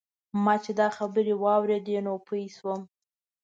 [0.43, 2.81] ما چې دا خبرې واورېدې نو پوی شوم.